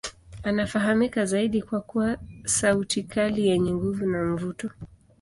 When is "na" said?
4.05-4.23